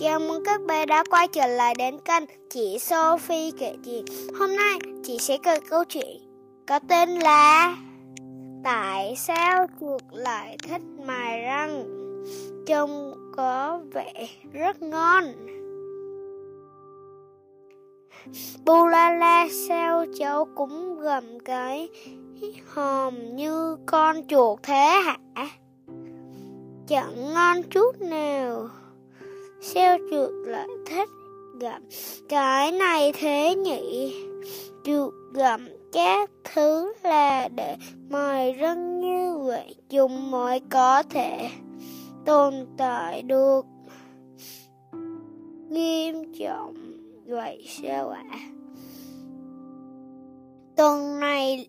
[0.00, 4.04] Chào mừng các bé đã quay trở lại đến kênh Chị Sophie kể chuyện.
[4.38, 6.18] Hôm nay chị sẽ kể câu chuyện
[6.68, 7.76] có tên là
[8.64, 11.84] Tại sao chuột lại thích mài răng?
[12.66, 15.24] Trông có vẻ rất ngon.
[18.64, 21.88] Bu la la, sao cháu cũng gầm cái
[22.66, 25.18] hòm như con chuột thế hả?
[26.86, 28.68] Chẳng ngon chút nào.
[29.60, 31.08] Sao chuột lại thích
[31.60, 31.82] gặm
[32.28, 34.14] cái này thế nhỉ?
[34.84, 37.76] Chuột gặm các thứ là để
[38.10, 41.50] mài răng như vậy, dùng mới có thể
[42.24, 43.66] tồn tại được.
[45.70, 46.74] Nghiêm trọng,
[47.26, 48.24] vậy sao ạ?
[48.30, 48.38] À?
[50.76, 51.68] Tuần này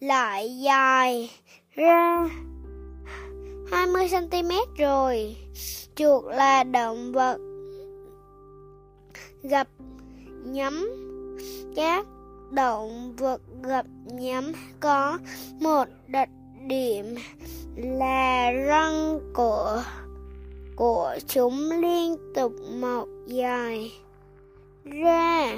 [0.00, 1.30] lại dài
[1.70, 2.28] ra
[3.72, 5.36] 20cm rồi.
[5.96, 7.38] Chuột là động vật
[9.42, 9.68] gặp
[10.44, 10.90] nhắm
[11.76, 12.06] các
[12.50, 15.18] động vật gặp nhắm có
[15.60, 16.28] một đặc
[16.66, 17.14] điểm
[17.76, 19.82] là răng của
[20.76, 23.92] của chúng liên tục mọc dài
[24.84, 25.56] ra.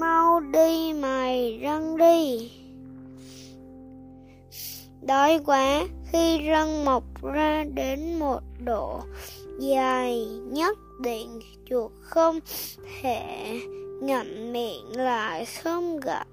[0.00, 2.50] Mau đi mày răng đi.
[5.02, 9.00] Đói quá khi răng mọc ra đến một độ
[9.58, 12.38] dài nhất định, chuột không
[13.02, 13.60] thể
[14.02, 16.26] ngậm miệng lại, không gặm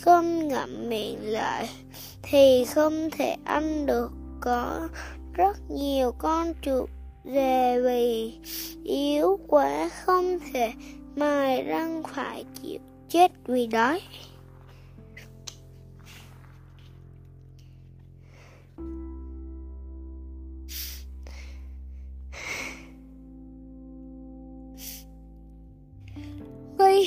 [0.00, 1.68] không ngậm miệng lại
[2.22, 4.10] thì không thể ăn được.
[4.40, 4.88] Có
[5.32, 6.88] rất nhiều con chuột
[7.24, 8.32] về vì
[8.84, 10.72] yếu quá, không thể
[11.16, 14.00] mài răng phải chịu chết vì đói.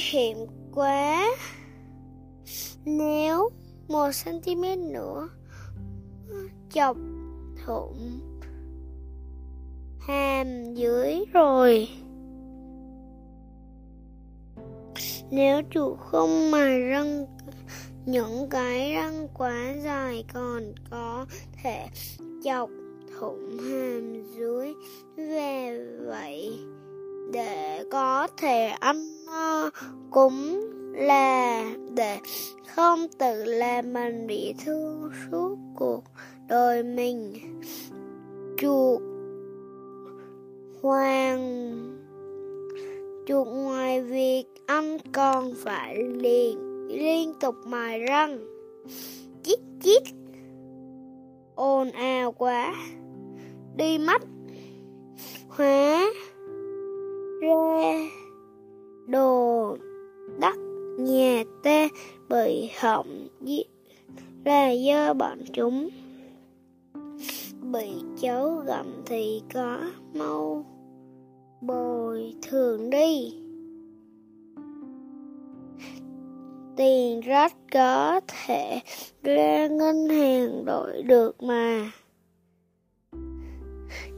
[0.10, 0.38] Hiểm
[0.74, 1.28] quá.
[2.86, 3.50] Nếu
[3.88, 4.62] một cm
[4.94, 5.30] nữa
[6.74, 6.98] chọc
[7.66, 8.20] thủng
[10.00, 11.88] hàm dưới rồi.
[15.32, 17.26] Nếu chủ không mài răng,
[18.06, 21.26] những cái răng quá dài còn có
[21.64, 21.88] thể
[22.44, 22.70] chọc
[23.20, 24.74] thủng hàm dưới.
[25.16, 26.60] Về vậy,
[27.34, 29.70] để có thể ăn no
[30.12, 30.60] cũng
[30.94, 31.66] là
[31.96, 32.20] để
[32.76, 36.04] không tự làm mình bị thương suốt cuộc
[36.48, 37.34] đời mình.
[38.58, 39.02] Chuột
[40.82, 41.72] hoàng
[43.28, 48.40] chuột ngoài việc ăn còn phải liền liên tục mài răng.
[49.44, 50.04] Chít chít,
[51.56, 52.76] ồn ào quá.
[53.76, 54.22] Đi mất
[62.46, 63.28] bị hỏng
[64.46, 65.90] là do bọn chúng.
[67.62, 67.92] Bị
[68.22, 69.80] cháu gặm thì có
[70.14, 70.66] mau
[71.62, 73.34] bồi thường đi.
[76.78, 78.80] Tiền rất có thể
[79.24, 81.92] ra ngân hàng đổi được mà.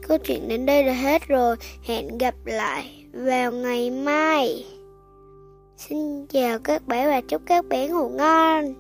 [0.08, 1.56] Câu chuyện đến đây là hết rồi.
[1.84, 4.66] Hẹn gặp lại vào ngày mai
[5.90, 8.74] xin chào các bé và chúc các bé ngủ ngon.